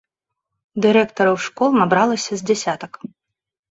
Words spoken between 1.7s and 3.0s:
набралася з дзясятак.